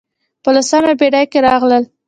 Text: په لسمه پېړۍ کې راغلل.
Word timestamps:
په 0.43 0.49
لسمه 0.55 0.93
پېړۍ 0.99 1.25
کې 1.31 1.39
راغلل. 1.47 1.83